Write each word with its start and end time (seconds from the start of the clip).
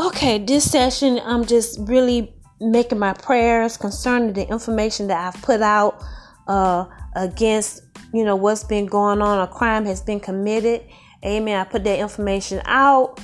Okay, 0.00 0.38
this 0.38 0.70
session, 0.70 1.20
I'm 1.22 1.44
just 1.44 1.78
really 1.78 2.32
making 2.58 2.98
my 2.98 3.12
prayers 3.12 3.76
concerning 3.76 4.32
the 4.32 4.48
information 4.48 5.08
that 5.08 5.34
I've 5.34 5.42
put 5.42 5.60
out 5.60 6.02
uh, 6.48 6.86
against, 7.14 7.82
you 8.14 8.24
know, 8.24 8.34
what's 8.34 8.64
been 8.64 8.86
going 8.86 9.20
on. 9.20 9.46
A 9.46 9.46
crime 9.46 9.84
has 9.84 10.00
been 10.00 10.18
committed. 10.18 10.86
Amen. 11.22 11.60
I 11.60 11.64
put 11.64 11.84
that 11.84 11.98
information 11.98 12.62
out. 12.64 13.20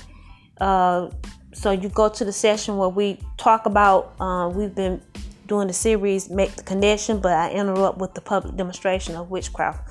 Uh, 0.61 1.09
so 1.55 1.71
you 1.71 1.89
go 1.89 2.11
to 2.11 2.27
the 2.27 2.33
session 2.33 2.77
where 2.77 2.91
we 2.91 3.23
talk 3.39 3.65
about, 3.65 4.15
uh, 4.21 4.53
we've 4.55 4.75
been 4.75 5.01
doing 5.47 5.69
the 5.69 5.73
series 5.73 6.29
Make 6.29 6.57
the 6.57 6.63
Connection, 6.63 7.21
but 7.21 7.33
I 7.33 7.53
interrupt 7.53 7.97
with 7.97 8.13
the 8.13 8.21
public 8.21 8.55
demonstration 8.55 9.17
of 9.17 9.31
witchcraft. 9.31 9.89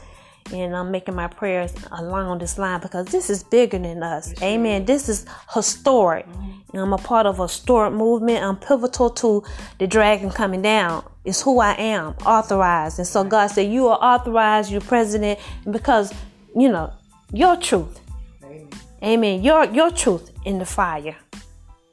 And 0.54 0.76
I'm 0.76 0.92
making 0.92 1.16
my 1.16 1.28
prayers 1.28 1.74
along 1.92 2.38
this 2.38 2.58
line 2.60 2.80
because 2.80 3.08
this 3.08 3.30
is 3.32 3.44
bigger 3.44 3.80
than 3.80 4.04
us. 4.04 4.32
Amen. 4.44 4.86
This 4.86 5.10
is 5.10 5.26
historic. 5.54 6.28
Mm-hmm. 6.28 6.78
I'm 6.78 6.94
a 6.94 6.98
part 6.98 7.26
of 7.26 7.40
a 7.40 7.44
historic 7.44 7.94
movement. 7.94 8.44
I'm 8.44 8.58
pivotal 8.58 9.10
to 9.10 9.44
the 9.80 9.88
dragon 9.88 10.30
coming 10.30 10.62
down. 10.62 11.04
It's 11.24 11.42
who 11.42 11.60
I 11.60 11.74
am, 11.74 12.14
authorized. 12.26 13.00
And 13.00 13.08
so 13.08 13.24
God 13.24 13.48
said, 13.48 13.72
You 13.72 13.88
are 13.88 13.98
authorized, 14.00 14.72
you're 14.72 14.82
president, 14.82 15.40
because, 15.72 16.14
you 16.56 16.70
know, 16.70 16.94
your 17.34 17.56
truth. 17.58 18.00
Amen. 18.44 18.70
Amen. 19.02 19.44
Your 19.44 19.66
your 19.66 19.90
truth 19.90 20.32
in 20.46 20.60
the 20.60 20.66
fire. 20.66 21.16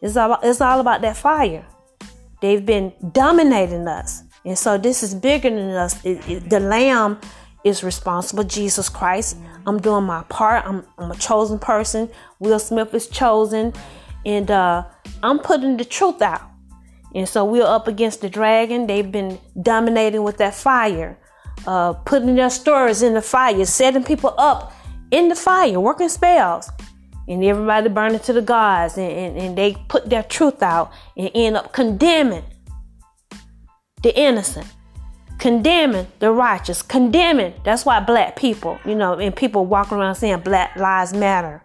It's 0.03 0.17
all, 0.17 0.39
it's 0.43 0.61
all 0.61 0.81
about 0.81 1.01
that 1.03 1.17
fire. 1.17 1.65
They've 2.43 2.65
been 2.65 2.93
dominating 3.13 3.87
us. 3.87 4.25
And 4.45 4.59
so 4.59 4.77
this 4.77 5.05
is 5.05 5.15
bigger 5.15 5.49
than 5.49 5.71
us. 5.71 6.05
It, 6.05 6.29
it, 6.29 6.51
the 6.51 6.59
lamb 6.59 7.21
is 7.65 7.85
responsible, 7.85 8.45
Jesus 8.45 8.89
Christ. 8.89 9.37
I'm 9.67 9.81
doing 9.81 10.05
my 10.05 10.23
part. 10.25 10.65
I'm, 10.67 10.85
I'm 10.99 11.11
a 11.11 11.17
chosen 11.17 11.59
person. 11.59 12.11
Will 12.39 12.59
Smith 12.59 12.93
is 12.95 13.09
chosen. 13.09 13.73
And 14.25 14.51
uh, 14.51 14.85
I'm 15.23 15.39
putting 15.39 15.77
the 15.77 15.85
truth 15.85 16.23
out. 16.23 16.43
And 17.15 17.29
so 17.29 17.45
we're 17.45 17.67
up 17.67 17.89
against 17.89 18.21
the 18.21 18.31
dragon. 18.31 18.87
They've 18.87 19.11
been 19.11 19.39
dominating 19.61 20.23
with 20.23 20.39
that 20.39 20.55
fire, 20.55 21.19
uh, 21.67 21.93
putting 21.93 22.35
their 22.35 22.51
stories 22.51 23.03
in 23.03 23.15
the 23.15 23.23
fire, 23.23 23.65
setting 23.65 24.03
people 24.03 24.35
up 24.39 24.73
in 25.11 25.29
the 25.29 25.35
fire, 25.35 25.79
working 25.79 26.09
spells 26.09 26.71
and 27.29 27.45
everybody 27.45 27.89
burning 27.89 28.19
to 28.21 28.33
the 28.33 28.43
gods 28.43 28.99
and, 28.99 29.11
and, 29.11 29.39
and 29.39 29.59
they 29.59 29.77
put 29.89 30.09
their 30.11 30.23
truth 30.23 30.63
out 30.63 30.93
and 31.17 31.31
end 31.35 31.57
up 31.57 31.73
condemning 31.73 32.45
the 34.03 34.19
innocent 34.19 34.67
condemning 35.43 36.07
the 36.21 36.31
righteous 36.31 36.83
condemning 36.83 37.53
that's 37.65 37.85
why 37.85 37.99
black 37.99 38.37
people 38.37 38.79
you 38.85 38.95
know 38.95 39.15
and 39.15 39.35
people 39.35 39.67
walk 39.67 39.91
around 39.91 40.15
saying 40.15 40.39
black 40.39 40.77
lives 40.77 41.13
matter 41.13 41.61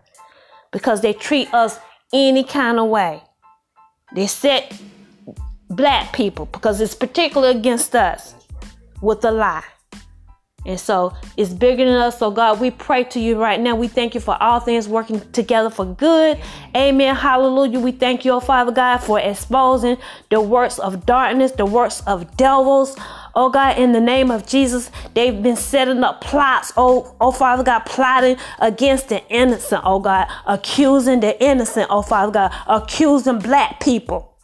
because 0.72 1.02
they 1.02 1.14
treat 1.14 1.54
us 1.54 1.78
any 2.12 2.44
kind 2.44 2.80
of 2.80 2.88
way 2.88 3.22
they 4.16 4.26
set 4.26 4.82
black 5.70 6.12
people 6.12 6.48
because 6.48 6.82
it's 6.82 6.96
particularly 6.96 7.56
against 7.56 7.96
us 7.96 8.34
with 9.00 9.24
a 9.24 9.30
lie 9.30 9.64
and 10.68 10.78
so 10.78 11.14
it's 11.38 11.54
bigger 11.54 11.86
than 11.86 11.94
us. 11.94 12.20
So, 12.20 12.30
God, 12.30 12.60
we 12.60 12.72
pray 12.72 13.06
to 13.06 13.22
you 13.22 13.42
right 13.42 13.60
now. 13.60 13.74
We 13.76 13.88
thank 13.88 14.14
you 14.14 14.20
for 14.20 14.42
all 14.44 14.60
things 14.60 14.86
working 14.86 15.22
together 15.32 15.70
for 15.70 15.86
good. 15.86 16.38
Amen. 16.76 17.16
Hallelujah. 17.16 17.80
We 17.80 17.94
thank 17.94 18.26
you, 18.26 18.34
oh 18.34 18.42
Father 18.42 18.74
God, 18.74 18.98
for 18.98 19.18
exposing 19.18 19.98
the 20.30 20.42
works 20.42 20.78
of 20.78 21.06
darkness, 21.06 21.54
the 21.54 21.66
works 21.66 22.04
of 22.06 22.36
devils. 22.36 22.98
Oh 23.40 23.52
God, 23.52 23.78
in 23.78 23.92
the 23.92 24.02
name 24.02 24.32
of 24.32 24.48
Jesus, 24.48 24.90
they've 25.14 25.44
been 25.44 25.56
setting 25.56 26.04
up 26.04 26.22
plots. 26.22 26.74
Oh, 26.76 27.16
oh 27.22 27.32
Father 27.32 27.62
God, 27.62 27.82
plotting 27.82 28.36
against 28.58 29.10
the 29.10 29.24
innocent. 29.30 29.84
Oh 29.86 30.00
God, 30.00 30.28
accusing 30.48 31.20
the 31.20 31.40
innocent. 31.40 31.86
Oh 31.92 32.02
Father 32.02 32.32
God, 32.32 32.52
accusing 32.66 33.38
black 33.38 33.80
people. 33.80 34.36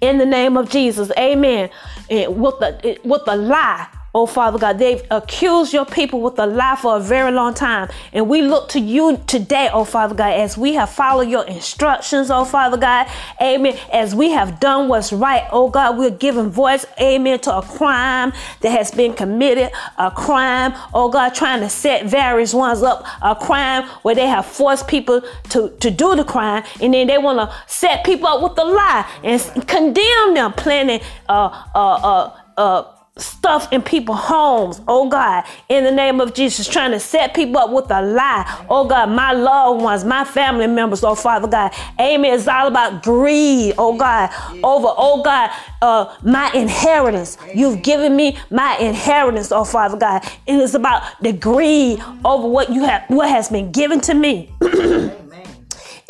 In 0.00 0.18
the 0.18 0.26
name 0.26 0.56
of 0.56 0.68
Jesus, 0.68 1.12
Amen. 1.16 1.70
And 2.10 2.40
with 2.40 2.58
the 2.58 2.98
with 3.04 3.24
the 3.24 3.36
lie 3.36 3.86
Oh, 4.14 4.26
Father 4.26 4.58
God, 4.58 4.78
they've 4.78 5.02
accused 5.10 5.72
your 5.72 5.86
people 5.86 6.20
with 6.20 6.38
a 6.38 6.44
lie 6.44 6.76
for 6.76 6.98
a 6.98 7.00
very 7.00 7.32
long 7.32 7.54
time. 7.54 7.88
And 8.12 8.28
we 8.28 8.42
look 8.42 8.68
to 8.70 8.80
you 8.80 9.18
today, 9.26 9.70
oh, 9.72 9.84
Father 9.84 10.14
God, 10.14 10.34
as 10.34 10.58
we 10.58 10.74
have 10.74 10.90
followed 10.90 11.30
your 11.30 11.46
instructions, 11.46 12.30
oh, 12.30 12.44
Father 12.44 12.76
God. 12.76 13.06
Amen. 13.40 13.74
As 13.90 14.14
we 14.14 14.30
have 14.32 14.60
done 14.60 14.88
what's 14.88 15.14
right, 15.14 15.48
oh, 15.50 15.70
God, 15.70 15.96
we're 15.96 16.10
giving 16.10 16.50
voice, 16.50 16.84
amen, 17.00 17.38
to 17.40 17.56
a 17.56 17.62
crime 17.62 18.34
that 18.60 18.70
has 18.70 18.90
been 18.90 19.14
committed, 19.14 19.70
a 19.96 20.10
crime, 20.10 20.74
oh, 20.92 21.08
God, 21.08 21.30
trying 21.30 21.60
to 21.60 21.70
set 21.70 22.04
various 22.04 22.52
ones 22.52 22.82
up, 22.82 23.06
a 23.22 23.34
crime 23.34 23.88
where 24.02 24.14
they 24.14 24.26
have 24.26 24.44
forced 24.44 24.88
people 24.88 25.22
to, 25.50 25.70
to 25.80 25.90
do 25.90 26.14
the 26.16 26.24
crime. 26.24 26.64
And 26.82 26.92
then 26.92 27.06
they 27.06 27.16
want 27.16 27.38
to 27.38 27.56
set 27.66 28.04
people 28.04 28.26
up 28.26 28.42
with 28.42 28.58
a 28.58 28.64
lie 28.64 29.10
and 29.24 29.40
condemn 29.66 30.34
them, 30.34 30.52
planning, 30.52 31.00
uh, 31.30 31.66
uh, 31.74 31.78
uh, 31.78 32.36
uh, 32.58 32.92
stuff 33.16 33.70
in 33.72 33.82
people's 33.82 34.18
homes, 34.20 34.80
oh 34.88 35.08
God, 35.08 35.44
in 35.68 35.84
the 35.84 35.90
name 35.90 36.20
of 36.20 36.32
Jesus, 36.32 36.66
trying 36.66 36.92
to 36.92 37.00
set 37.00 37.34
people 37.34 37.58
up 37.58 37.70
with 37.70 37.90
a 37.90 38.00
lie. 38.00 38.64
Oh 38.70 38.86
God, 38.86 39.10
my 39.10 39.32
loved 39.32 39.82
ones, 39.82 40.04
my 40.04 40.24
family 40.24 40.66
members, 40.66 41.04
oh 41.04 41.14
Father 41.14 41.46
God. 41.46 41.72
Amen. 42.00 42.32
It's 42.34 42.48
all 42.48 42.68
about 42.68 43.02
greed, 43.02 43.74
oh 43.76 43.96
God, 43.98 44.30
over, 44.64 44.88
oh 44.96 45.22
God, 45.22 45.50
uh, 45.82 46.16
my 46.22 46.50
inheritance. 46.52 47.36
You've 47.54 47.82
given 47.82 48.16
me 48.16 48.38
my 48.50 48.76
inheritance, 48.78 49.52
oh 49.52 49.64
Father 49.64 49.98
God. 49.98 50.24
and 50.46 50.60
It 50.60 50.64
is 50.64 50.74
about 50.74 51.02
the 51.20 51.32
greed 51.32 52.02
over 52.24 52.48
what 52.48 52.70
you 52.70 52.84
have, 52.84 53.04
what 53.08 53.28
has 53.28 53.48
been 53.50 53.72
given 53.72 54.00
to 54.02 54.14
me. 54.14 54.52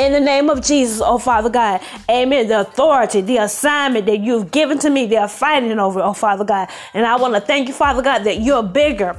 in 0.03 0.13
the 0.13 0.21
name 0.21 0.51
of 0.51 0.63
Jesus, 0.63 1.01
oh 1.05 1.19
Father 1.19 1.49
God. 1.49 1.81
Amen. 2.11 2.49
The 2.49 2.61
authority, 2.61 3.21
the 3.21 3.39
assignment 3.39 4.07
that 4.07 4.19
you've 4.19 4.51
given 4.51 4.79
to 4.81 4.91
me, 4.91 5.07
they're 5.07 5.29
fighting 5.29 5.79
over, 5.79 6.01
oh 6.01 6.13
Father 6.13 6.45
God. 6.45 6.69
And 6.95 7.07
I 7.07 7.17
want 7.17 7.35
to 7.35 7.41
thank 7.41 7.69
you, 7.69 7.75
Father 7.75 8.03
God, 8.03 8.25
that 8.25 8.41
you're 8.41 8.63
bigger. 8.63 9.17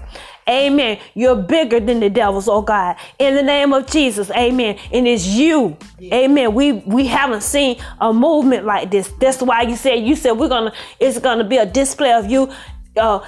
Amen. 0.48 1.00
You're 1.14 1.38
bigger 1.38 1.80
than 1.80 2.02
the 2.02 2.10
devils, 2.10 2.50
oh 2.50 2.62
God. 2.62 2.98
In 3.18 3.36
the 3.36 3.44
name 3.44 3.72
of 3.74 3.88
Jesus, 3.88 4.30
amen. 4.32 4.78
And 4.92 5.08
it's 5.08 5.26
you. 5.26 5.78
Amen. 6.02 6.54
We 6.54 6.74
we 6.74 7.08
haven't 7.08 7.44
seen 7.44 7.82
a 8.02 8.12
movement 8.12 8.66
like 8.66 8.92
this. 8.92 9.08
That's 9.20 9.42
why 9.42 9.62
you 9.62 9.78
said 9.78 10.06
you 10.06 10.16
said 10.16 10.34
we're 10.34 10.50
gonna 10.50 10.74
it's 11.00 11.18
gonna 11.20 11.46
be 11.46 11.58
a 11.58 11.66
display 11.66 12.12
of 12.12 12.30
you 12.30 12.52
uh, 12.98 13.20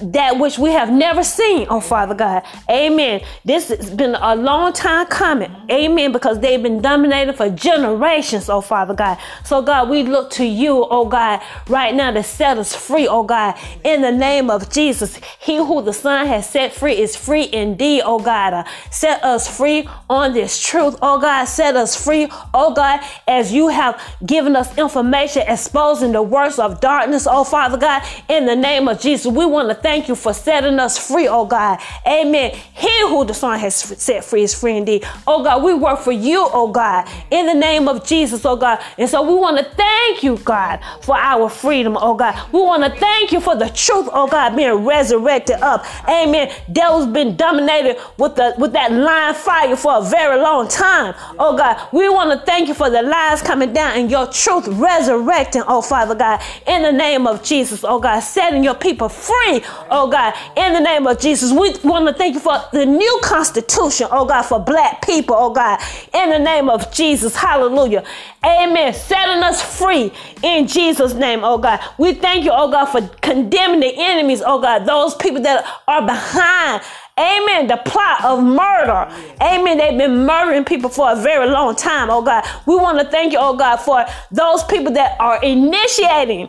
that 0.00 0.38
which 0.38 0.58
we 0.58 0.70
have 0.70 0.90
never 0.90 1.22
seen, 1.22 1.66
oh 1.70 1.80
Father 1.80 2.14
God. 2.14 2.42
Amen. 2.70 3.22
This 3.44 3.68
has 3.68 3.90
been 3.90 4.14
a 4.14 4.34
long 4.34 4.72
time 4.72 5.06
coming. 5.06 5.54
Amen. 5.70 6.12
Because 6.12 6.40
they've 6.40 6.62
been 6.62 6.80
dominated 6.80 7.34
for 7.34 7.50
generations, 7.50 8.48
oh 8.48 8.60
Father 8.60 8.94
God. 8.94 9.18
So, 9.44 9.62
God, 9.62 9.88
we 9.88 10.02
look 10.02 10.30
to 10.32 10.44
you, 10.44 10.86
oh 10.90 11.06
God, 11.06 11.40
right 11.68 11.94
now 11.94 12.10
to 12.10 12.22
set 12.22 12.58
us 12.58 12.74
free, 12.74 13.06
oh 13.06 13.22
God, 13.22 13.58
in 13.84 14.02
the 14.02 14.12
name 14.12 14.50
of 14.50 14.70
Jesus. 14.70 15.20
He 15.40 15.56
who 15.56 15.82
the 15.82 15.92
Son 15.92 16.26
has 16.26 16.48
set 16.48 16.72
free 16.72 16.96
is 16.96 17.14
free 17.14 17.48
indeed, 17.52 18.02
oh 18.04 18.18
God. 18.18 18.54
Uh, 18.54 18.64
set 18.90 19.22
us 19.22 19.54
free 19.54 19.88
on 20.08 20.32
this 20.32 20.60
truth, 20.60 20.96
oh 21.02 21.20
God. 21.20 21.44
Set 21.44 21.76
us 21.76 22.02
free, 22.02 22.28
oh 22.54 22.74
God, 22.74 23.00
as 23.28 23.52
you 23.52 23.68
have 23.68 24.00
given 24.24 24.56
us 24.56 24.76
information 24.78 25.42
exposing 25.46 26.12
the 26.12 26.22
works 26.22 26.58
of 26.58 26.80
darkness, 26.80 27.26
oh 27.30 27.44
Father 27.44 27.78
God, 27.78 28.02
in 28.28 28.46
the 28.46 28.56
name 28.56 28.88
of 28.88 29.00
Jesus. 29.00 29.30
We 29.32 29.46
want 29.46 29.68
to 29.68 29.81
thank 29.82 30.08
you 30.08 30.14
for 30.14 30.32
setting 30.32 30.78
us 30.78 30.98
free, 30.98 31.28
oh 31.28 31.44
God. 31.44 31.80
Amen. 32.06 32.54
He 32.74 33.00
who 33.02 33.24
the 33.24 33.34
Son 33.34 33.58
has 33.58 33.74
set 33.74 34.24
free 34.24 34.42
is 34.42 34.54
free 34.54 34.76
indeed. 34.76 35.04
Oh 35.26 35.42
God, 35.42 35.62
we 35.62 35.74
work 35.74 36.00
for 36.00 36.12
you, 36.12 36.46
oh 36.52 36.68
God, 36.68 37.08
in 37.30 37.46
the 37.46 37.54
name 37.54 37.88
of 37.88 38.06
Jesus, 38.06 38.44
oh 38.44 38.56
God. 38.56 38.80
And 38.98 39.08
so 39.08 39.22
we 39.22 39.34
want 39.34 39.58
to 39.58 39.64
thank 39.64 40.22
you, 40.22 40.38
God, 40.38 40.80
for 41.02 41.16
our 41.16 41.48
freedom, 41.48 41.96
oh 42.00 42.14
God. 42.14 42.34
We 42.52 42.60
want 42.60 42.84
to 42.84 42.98
thank 42.98 43.32
you 43.32 43.40
for 43.40 43.56
the 43.56 43.68
truth, 43.68 44.08
oh 44.12 44.26
God, 44.26 44.56
being 44.56 44.84
resurrected 44.84 45.56
up. 45.56 45.84
Amen. 46.08 46.52
Devil's 46.72 47.06
been 47.06 47.36
dominated 47.36 48.00
with 48.18 48.36
the 48.36 48.54
with 48.58 48.72
that 48.72 48.92
line 48.92 49.34
fire 49.34 49.76
for 49.76 49.98
a 49.98 50.02
very 50.02 50.40
long 50.40 50.68
time. 50.68 51.14
Oh 51.38 51.56
God, 51.56 51.88
we 51.92 52.08
want 52.08 52.30
to 52.38 52.44
thank 52.46 52.68
you 52.68 52.74
for 52.74 52.90
the 52.90 53.02
lies 53.02 53.42
coming 53.42 53.72
down 53.72 53.98
and 53.98 54.10
your 54.10 54.26
truth 54.26 54.66
resurrecting, 54.68 55.62
oh 55.66 55.82
Father 55.82 56.14
God, 56.14 56.40
in 56.66 56.82
the 56.82 56.92
name 56.92 57.26
of 57.26 57.42
Jesus, 57.42 57.84
oh 57.84 57.98
God, 57.98 58.20
setting 58.20 58.64
your 58.64 58.74
people 58.74 59.08
free, 59.08 59.62
oh 59.90 60.08
God, 60.10 60.34
in 60.56 60.72
the 60.72 60.80
name 60.80 61.06
of 61.06 61.20
Jesus. 61.20 61.50
We 61.52 61.74
want 61.88 62.06
to 62.08 62.14
thank 62.14 62.34
you 62.34 62.40
for 62.40 62.60
the 62.72 62.86
new 62.86 63.20
constitution, 63.22 64.08
oh 64.10 64.24
God, 64.24 64.42
for 64.42 64.58
black 64.58 65.04
people, 65.04 65.36
oh 65.38 65.52
God, 65.52 65.80
in 66.14 66.30
the 66.30 66.38
name 66.38 66.68
of 66.68 66.92
Jesus. 66.92 67.36
Hallelujah. 67.36 68.04
Amen. 68.44 68.92
Setting 68.92 69.42
us 69.42 69.62
free 69.78 70.12
in 70.42 70.66
Jesus' 70.66 71.14
name, 71.14 71.40
oh 71.44 71.58
God. 71.58 71.80
We 71.98 72.14
thank 72.14 72.44
you, 72.44 72.50
oh 72.52 72.70
God, 72.70 72.86
for 72.86 73.00
condemning 73.20 73.80
the 73.80 73.94
enemies, 73.96 74.42
oh 74.44 74.60
God, 74.60 74.86
those 74.86 75.14
people 75.14 75.42
that 75.42 75.64
are 75.86 76.04
behind. 76.04 76.82
Amen. 77.18 77.66
The 77.66 77.76
plot 77.76 78.24
of 78.24 78.42
murder. 78.42 79.06
Amen. 79.42 79.76
They've 79.76 79.98
been 79.98 80.24
murdering 80.24 80.64
people 80.64 80.88
for 80.88 81.12
a 81.12 81.16
very 81.16 81.48
long 81.48 81.76
time, 81.76 82.08
oh 82.10 82.22
God. 82.22 82.44
We 82.66 82.74
want 82.76 82.98
to 83.00 83.04
thank 83.04 83.32
you, 83.32 83.38
oh 83.38 83.56
God, 83.56 83.76
for 83.76 84.04
those 84.30 84.64
people 84.64 84.92
that 84.94 85.20
are 85.20 85.42
initiating 85.44 86.48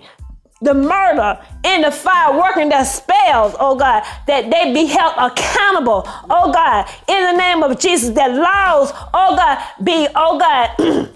the 0.64 0.74
murder 0.74 1.40
and 1.64 1.84
the 1.84 1.92
fire 1.92 2.38
working 2.38 2.70
their 2.70 2.86
spells, 2.86 3.56
oh 3.60 3.76
God, 3.76 4.04
that 4.28 4.50
they 4.50 4.74
be 4.74 4.86
held 4.86 5.14
accountable, 5.18 6.04
oh 6.30 6.52
God, 6.52 6.90
in 7.08 7.24
the 7.24 7.38
name 7.38 7.64
of 7.64 7.80
Jesus, 7.80 8.10
that 8.16 8.32
laws, 8.34 8.92
oh 9.14 9.36
God, 9.36 9.64
be, 9.84 10.08
oh 10.16 10.40
God, 10.40 10.80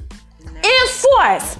enforce. 0.83 1.57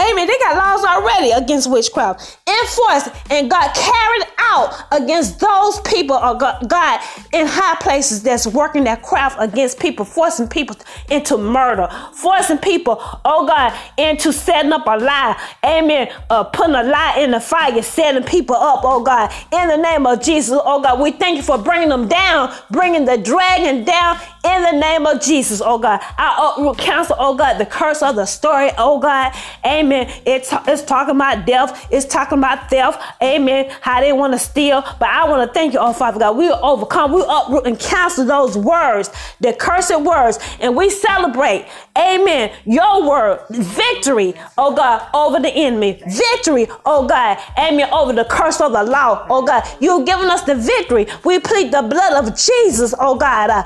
Amen. 0.00 0.26
They 0.26 0.38
got 0.38 0.56
laws 0.56 0.84
already 0.84 1.30
against 1.32 1.70
witchcraft. 1.70 2.38
Enforced 2.48 3.10
and 3.30 3.50
got 3.50 3.74
carried 3.74 4.26
out 4.38 4.74
against 4.92 5.40
those 5.40 5.80
people 5.80 6.16
or 6.16 6.38
God 6.38 7.00
in 7.32 7.46
high 7.46 7.76
places 7.80 8.22
that's 8.22 8.46
working 8.46 8.84
that 8.84 9.02
craft 9.02 9.36
against 9.40 9.78
people, 9.78 10.04
forcing 10.04 10.48
people 10.48 10.76
into 11.10 11.36
murder, 11.36 11.88
forcing 12.14 12.58
people, 12.58 12.96
oh 13.24 13.46
God, 13.46 13.78
into 13.98 14.32
setting 14.32 14.72
up 14.72 14.86
a 14.86 14.96
lie. 14.96 15.40
Amen. 15.64 16.10
Uh, 16.30 16.44
putting 16.44 16.74
a 16.74 16.82
lie 16.82 17.18
in 17.18 17.32
the 17.32 17.40
fire, 17.40 17.80
setting 17.82 18.24
people 18.24 18.56
up, 18.56 18.80
oh 18.84 19.02
God. 19.02 19.30
In 19.52 19.68
the 19.68 19.76
name 19.76 20.06
of 20.06 20.22
Jesus, 20.22 20.58
oh 20.64 20.82
God, 20.82 21.00
we 21.00 21.12
thank 21.12 21.36
you 21.36 21.42
for 21.42 21.58
bringing 21.58 21.90
them 21.90 22.08
down, 22.08 22.54
bringing 22.70 23.04
the 23.04 23.18
dragon 23.18 23.84
down 23.84 24.18
in 24.44 24.62
the 24.62 24.72
name 24.72 25.06
of 25.06 25.20
Jesus, 25.20 25.60
oh 25.64 25.78
God. 25.78 26.00
I 26.16 26.52
uproot 26.56 26.78
cancel, 26.78 27.16
oh 27.18 27.34
God, 27.34 27.58
the 27.58 27.66
curse 27.66 28.02
of 28.02 28.16
the 28.16 28.26
story, 28.26 28.70
oh 28.78 28.98
God. 28.98 29.34
Amen. 29.64 30.10
It's, 30.24 30.50
it's 30.66 30.82
talking 30.82 31.16
about 31.16 31.46
death. 31.46 31.88
It's 31.90 32.06
talking 32.06 32.38
about 32.38 32.70
theft. 32.70 33.02
Amen. 33.22 33.70
How 33.80 34.00
they 34.00 34.12
want 34.12 34.32
to 34.32 34.38
steal. 34.38 34.82
But 34.98 35.08
I 35.10 35.28
want 35.28 35.46
to 35.48 35.52
thank 35.52 35.74
you, 35.74 35.80
oh 35.80 35.92
Father 35.92 36.18
God. 36.18 36.36
We 36.36 36.50
overcome. 36.50 37.12
We 37.12 37.24
uproot 37.28 37.66
and 37.66 37.78
cancel 37.78 38.24
those 38.24 38.56
words, 38.56 39.10
the 39.40 39.52
cursed 39.52 40.00
words. 40.00 40.38
And 40.60 40.76
we 40.76 40.88
celebrate, 40.90 41.66
amen, 41.98 42.52
your 42.64 43.08
word, 43.08 43.44
victory, 43.50 44.34
oh 44.56 44.74
God, 44.74 45.06
over 45.14 45.38
the 45.40 45.50
enemy. 45.50 46.02
Victory, 46.06 46.66
oh 46.86 47.06
God, 47.06 47.38
amen, 47.58 47.90
over 47.92 48.12
the 48.12 48.24
curse 48.24 48.60
of 48.60 48.72
the 48.72 48.82
law, 48.84 49.26
oh 49.28 49.44
God. 49.44 49.64
You've 49.80 50.06
given 50.06 50.30
us 50.30 50.42
the 50.42 50.54
victory. 50.54 51.06
We 51.24 51.38
plead 51.40 51.72
the 51.72 51.82
blood 51.82 52.24
of 52.24 52.36
Jesus, 52.36 52.94
oh 52.98 53.16
God, 53.16 53.50
uh, 53.50 53.64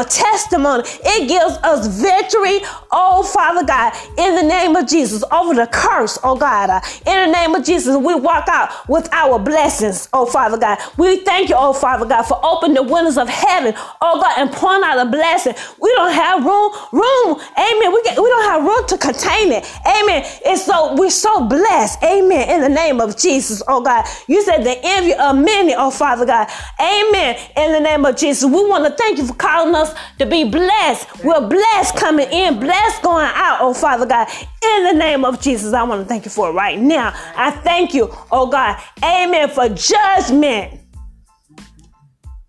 testimony. 0.05 0.83
It 1.03 1.27
gives 1.27 1.57
us 1.63 1.87
victory, 1.87 2.59
oh 2.91 3.23
Father 3.23 3.65
God, 3.65 3.93
in 4.17 4.35
the 4.35 4.43
name 4.43 4.75
of 4.75 4.87
Jesus, 4.87 5.23
over 5.31 5.53
the 5.53 5.67
curse, 5.67 6.17
oh 6.23 6.35
God. 6.35 6.69
In 7.05 7.25
the 7.25 7.31
name 7.31 7.55
of 7.55 7.63
Jesus, 7.65 7.97
we 7.97 8.15
walk 8.15 8.47
out 8.47 8.87
with 8.89 9.07
our 9.13 9.39
blessings, 9.39 10.09
oh 10.13 10.25
Father 10.25 10.57
God. 10.57 10.77
We 10.97 11.17
thank 11.17 11.49
you, 11.49 11.55
oh 11.57 11.73
Father 11.73 12.05
God, 12.05 12.23
for 12.23 12.39
opening 12.43 12.75
the 12.75 12.83
windows 12.83 13.17
of 13.17 13.29
heaven, 13.29 13.73
oh 14.01 14.21
God, 14.21 14.37
and 14.37 14.51
pouring 14.51 14.83
out 14.83 15.05
a 15.05 15.09
blessing. 15.09 15.53
We 15.79 15.91
don't 15.95 16.13
have 16.13 16.43
room, 16.45 16.71
room, 16.91 17.41
amen. 17.57 17.93
We, 17.93 18.03
get, 18.03 18.17
we 18.17 18.29
don't 18.29 18.49
have 18.49 18.63
room 18.63 18.87
to 18.87 18.97
contain 18.97 19.51
it, 19.51 19.65
amen. 19.85 20.25
And 20.45 20.59
so 20.59 20.95
we're 20.95 21.09
so 21.09 21.45
blessed, 21.47 22.03
amen, 22.03 22.49
in 22.49 22.61
the 22.61 22.69
name 22.69 23.01
of 23.01 23.17
Jesus, 23.17 23.61
oh 23.67 23.81
God. 23.81 24.05
You 24.27 24.41
said 24.43 24.63
the 24.63 24.77
envy 24.83 25.13
of 25.13 25.35
many, 25.35 25.73
oh 25.75 25.91
Father 25.91 26.25
God, 26.25 26.47
amen, 26.79 27.37
in 27.57 27.71
the 27.71 27.79
name 27.79 28.05
of 28.05 28.15
Jesus. 28.15 28.43
We 28.45 28.67
want 28.67 28.85
to 28.85 28.91
thank 28.91 29.17
you 29.17 29.27
for 29.27 29.35
calling 29.35 29.75
us 29.75 29.90
to 30.19 30.25
be 30.25 30.43
blessed. 30.43 31.23
We're 31.23 31.47
blessed 31.47 31.95
coming 31.95 32.29
in, 32.29 32.59
blessed 32.59 33.01
going 33.01 33.29
out, 33.33 33.59
oh 33.61 33.73
Father 33.73 34.05
God. 34.05 34.27
In 34.63 34.83
the 34.85 34.93
name 34.93 35.25
of 35.25 35.41
Jesus, 35.41 35.73
I 35.73 35.83
want 35.83 36.01
to 36.01 36.07
thank 36.07 36.25
you 36.25 36.31
for 36.31 36.49
it 36.49 36.53
right 36.53 36.79
now. 36.79 37.13
I 37.35 37.51
thank 37.51 37.93
you, 37.93 38.09
oh 38.31 38.47
God. 38.47 38.81
Amen, 39.03 39.49
for 39.49 39.69
judgment. 39.69 40.79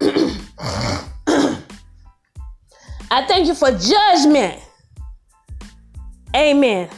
I 3.10 3.26
thank 3.26 3.46
you 3.46 3.54
for 3.54 3.70
judgment. 3.70 4.60
Amen. 6.34 6.88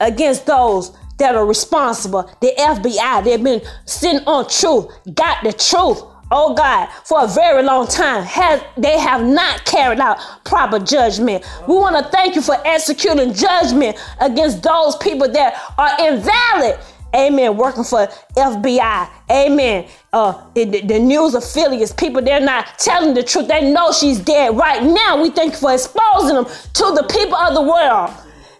Against 0.00 0.46
those 0.46 0.96
that 1.18 1.34
are 1.34 1.44
responsible. 1.44 2.30
The 2.40 2.52
FBI, 2.56 3.24
they've 3.24 3.42
been 3.42 3.62
sitting 3.84 4.26
on 4.26 4.48
truth, 4.48 4.86
got 5.14 5.42
the 5.42 5.52
truth 5.52 6.02
oh 6.30 6.54
God, 6.54 6.88
for 7.04 7.24
a 7.24 7.26
very 7.26 7.62
long 7.62 7.86
time, 7.86 8.22
has, 8.24 8.62
they 8.76 8.98
have 8.98 9.24
not 9.24 9.64
carried 9.64 10.00
out 10.00 10.18
proper 10.44 10.78
judgment. 10.78 11.44
We 11.66 11.74
want 11.74 11.96
to 11.96 12.10
thank 12.10 12.34
you 12.34 12.42
for 12.42 12.56
executing 12.64 13.32
judgment 13.32 13.96
against 14.20 14.62
those 14.62 14.96
people 14.96 15.28
that 15.30 15.60
are 15.78 16.06
invalid. 16.06 16.78
Amen. 17.14 17.56
Working 17.56 17.84
for 17.84 18.06
FBI. 18.36 19.08
Amen. 19.30 19.88
Uh, 20.12 20.44
the, 20.54 20.64
the, 20.64 20.98
news 20.98 21.34
affiliates, 21.34 21.92
people, 21.92 22.20
they're 22.20 22.40
not 22.40 22.78
telling 22.78 23.14
the 23.14 23.22
truth. 23.22 23.48
They 23.48 23.72
know 23.72 23.92
she's 23.92 24.18
dead 24.18 24.56
right 24.56 24.82
now. 24.82 25.20
We 25.22 25.30
thank 25.30 25.54
you 25.54 25.58
for 25.58 25.72
exposing 25.72 26.34
them 26.34 26.44
to 26.44 26.84
the 26.94 27.06
people 27.10 27.36
of 27.36 27.54
the 27.54 27.62
world. 27.62 28.10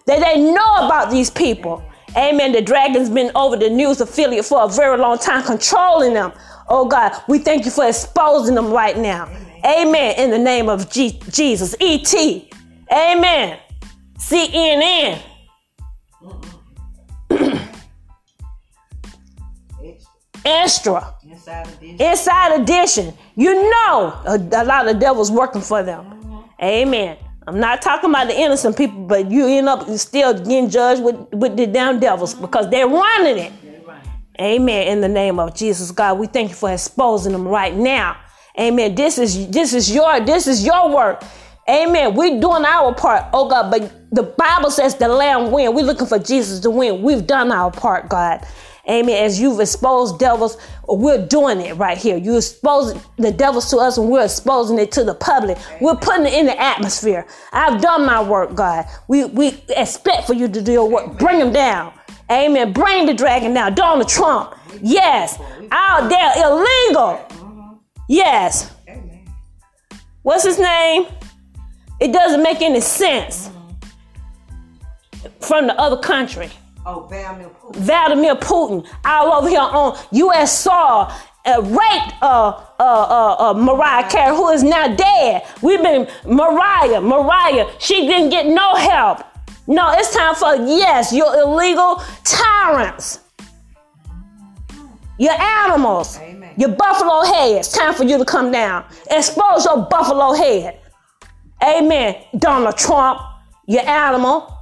That 0.07 0.21
they 0.21 0.41
know 0.41 0.87
about 0.87 1.11
these 1.11 1.29
people. 1.29 1.85
Amen. 2.17 2.53
The 2.53 2.63
dragon's 2.63 3.11
been 3.11 3.31
over 3.35 3.57
the 3.57 3.69
news 3.69 4.01
affiliate 4.01 4.47
for 4.47 4.63
a 4.63 4.69
very 4.69 4.97
long 4.97 5.19
time, 5.19 5.45
controlling 5.45 6.15
them. 6.15 6.33
Oh 6.69 6.87
God, 6.87 7.13
we 7.29 7.39
thank 7.39 7.65
you 7.65 7.71
for 7.71 7.87
exposing 7.89 8.55
them 8.55 8.71
right 8.71 8.97
now. 8.97 9.29
Amen. 9.65 10.15
In 10.19 10.31
the 10.31 10.39
name 10.39 10.69
of 10.69 10.91
G- 10.91 11.19
Jesus. 11.31 11.75
E.T. 11.81 12.51
Amen. 12.93 13.59
CNN. 14.19 15.21
Extra. 20.45 21.15
Inside 21.29 21.69
edition. 21.69 22.01
Inside 22.01 22.61
edition. 22.61 23.15
You 23.35 23.71
know 23.71 24.23
a, 24.27 24.39
a 24.53 24.65
lot 24.65 24.89
of 24.89 24.99
devils 24.99 25.31
working 25.31 25.61
for 25.63 25.83
them. 25.83 26.45
Amen. 26.63 27.17
I'm 27.47 27.59
not 27.61 27.81
talking 27.81 28.11
about 28.11 28.29
the 28.29 28.39
innocent 28.39 28.77
people, 28.77 29.01
but 29.07 29.31
you 29.31 29.47
end 29.47 29.69
up 29.69 29.89
still 29.97 30.35
getting 30.35 30.69
judged 30.69 31.03
with, 31.03 31.17
with 31.33 31.57
the 31.57 31.67
damn 31.67 31.99
devils 31.99 32.35
because 32.35 32.69
they're 32.71 32.87
running 32.87 33.39
it. 33.39 33.53
Amen. 34.41 34.89
In 34.89 35.01
the 35.01 35.09
name 35.09 35.39
of 35.41 35.55
Jesus, 35.55 35.91
God, 35.91 36.19
we 36.19 36.27
thank 36.27 36.51
you 36.51 36.57
for 36.57 36.73
exposing 36.73 37.33
them 37.33 37.47
right 37.47 37.75
now. 37.75 38.17
Amen. 38.59 38.95
This 38.95 39.19
is 39.19 39.49
this 39.51 39.75
is 39.75 39.93
your 39.95 40.21
this 40.21 40.47
is 40.47 40.65
your 40.65 40.95
work. 40.95 41.23
Amen. 41.69 42.15
We're 42.15 42.41
doing 42.41 42.65
our 42.65 42.95
part, 42.95 43.27
oh 43.33 43.49
God, 43.49 43.71
but 43.71 43.93
the 44.13 44.23
Bible 44.23 44.71
says 44.71 44.95
the 44.97 45.09
Lamb 45.09 45.51
win. 45.53 45.75
We're 45.75 45.85
looking 45.85 46.07
for 46.07 46.19
Jesus 46.19 46.61
to 46.61 46.71
win. 46.71 47.03
We've 47.03 47.27
done 47.27 47.53
our 47.53 47.71
part, 47.71 48.09
God. 48.09 48.47
Amen. 48.89 49.23
As 49.23 49.41
you've 49.41 49.61
exposed 49.61 50.19
devils, 50.19 50.57
we're 50.89 51.27
doing 51.27 51.61
it 51.61 51.75
right 51.75 51.99
here. 51.99 52.17
You 52.17 52.39
expose 52.39 52.95
the 53.19 53.31
devils 53.31 53.69
to 53.71 53.77
us 53.79 53.99
and 53.99 54.09
we're 54.09 54.25
exposing 54.25 54.79
it 54.79 54.91
to 54.93 55.05
the 55.05 55.15
public. 55.15 55.59
We're 55.81 55.97
putting 55.97 56.27
it 56.27 56.33
in 56.33 56.47
the 56.47 56.59
atmosphere. 56.61 57.27
I've 57.53 57.83
done 57.83 58.07
my 58.07 58.23
work, 58.23 58.55
God. 58.55 58.87
We 59.09 59.27
we 59.27 59.63
expect 59.69 60.27
for 60.27 60.33
you 60.33 60.49
to 60.49 60.63
do 60.63 60.73
your 60.73 60.89
work. 60.89 61.19
Bring 61.19 61.39
them 61.39 61.53
down. 61.53 61.93
Amen. 62.31 62.73
Bring 62.73 63.07
the 63.07 63.15
dragon 63.15 63.55
down. 63.55 63.75
Donald 63.75 64.09
Trump. 64.09 64.55
Yes. 64.83 65.39
Out 65.71 66.09
there 66.09 66.33
illegal. 66.37 67.27
Yes. 68.09 68.75
What's 70.23 70.45
his 70.45 70.59
name? 70.59 71.07
It 72.01 72.13
doesn't 72.13 72.43
make 72.43 72.61
any 72.61 72.81
sense 72.81 73.51
from 75.41 75.67
the 75.67 75.81
other 75.81 75.97
country. 75.97 76.51
Oh, 76.87 77.07
Vladimir 77.09 77.49
Putin. 77.49 77.77
Vladimir 77.77 78.35
Putin, 78.37 78.87
all 79.05 79.33
over 79.33 79.49
here 79.49 79.61
on 79.61 79.99
U.S. 80.13 80.59
soil, 80.59 81.13
uh, 81.45 81.63
raped 81.63 82.15
uh, 82.23 82.63
uh, 82.79 82.83
uh, 82.83 83.51
uh, 83.51 83.55
Mariah 83.55 84.09
Carey, 84.09 84.35
who 84.35 84.49
is 84.51 84.63
now 84.63 84.95
dead. 84.95 85.47
We've 85.61 85.83
been 85.83 86.09
Mariah, 86.25 87.01
Mariah. 87.01 87.67
She 87.79 88.07
didn't 88.07 88.31
get 88.31 88.47
no 88.47 88.75
help. 88.75 89.23
No, 89.69 89.93
it's 89.93 90.15
time 90.15 90.35
for, 90.35 90.57
yes, 90.57 91.13
your 91.13 91.33
illegal 91.43 92.03
tyrants. 92.25 93.21
Your 95.19 95.39
animals, 95.39 96.19
Amen. 96.19 96.55
your 96.57 96.71
buffalo 96.71 97.23
heads, 97.23 97.71
time 97.71 97.93
for 97.93 98.05
you 98.05 98.17
to 98.17 98.25
come 98.25 98.51
down. 98.51 98.87
Expose 99.11 99.67
your 99.67 99.87
buffalo 99.87 100.33
head. 100.33 100.81
Amen. 101.63 102.17
Donald 102.39 102.79
Trump, 102.79 103.21
your 103.67 103.87
animal. 103.87 104.55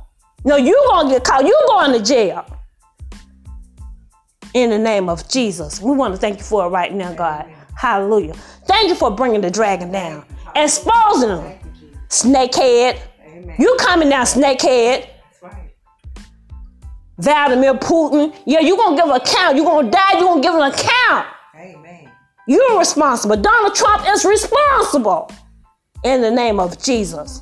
No, 0.45 0.57
you 0.57 0.75
gonna 0.89 1.11
get 1.11 1.23
caught. 1.25 1.45
You're 1.45 1.55
going 1.69 1.93
to 1.93 2.05
jail. 2.05 2.45
In 4.55 4.71
the 4.71 4.79
name 4.79 5.09
of 5.09 5.29
Jesus. 5.29 5.81
We 5.81 5.93
want 5.93 6.15
to 6.15 6.21
thank 6.21 6.39
you 6.39 6.45
for 6.45 6.67
it 6.67 6.71
right 6.71 6.93
now, 6.93 7.13
God. 7.13 7.45
Amen. 7.45 7.57
Hallelujah. 7.77 8.35
Thank 8.67 8.89
you 8.89 8.95
for 8.95 9.11
bringing 9.11 9.43
the 9.43 9.51
dragon 9.51 9.93
down. 9.93 10.25
Exposing 10.57 11.29
them. 11.29 11.59
Snakehead. 12.09 12.99
Amen. 13.47 13.57
You 13.61 13.77
coming 13.79 14.09
down, 14.09 14.27
snakehead. 14.27 15.07
That's 15.07 15.43
right. 15.43 15.71
Vladimir 17.19 17.75
Putin. 17.75 18.35
Yeah, 18.45 18.61
you're 18.61 18.77
going 18.77 18.97
to 18.97 19.03
give 19.03 19.11
an 19.11 19.21
account. 19.21 19.57
You're 19.57 19.65
going 19.65 19.87
to 19.87 19.91
die. 19.91 20.13
You're 20.15 20.23
going 20.23 20.43
to 20.43 20.49
give 20.49 20.55
an 20.57 20.73
account. 20.73 21.27
Amen. 21.57 22.11
You're 22.49 22.79
responsible. 22.79 23.37
Donald 23.37 23.75
Trump 23.77 24.05
is 24.09 24.25
responsible. 24.25 25.31
In 26.05 26.23
the 26.23 26.31
name 26.31 26.59
of 26.59 26.83
Jesus. 26.83 27.41